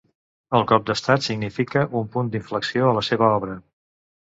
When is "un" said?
2.01-2.09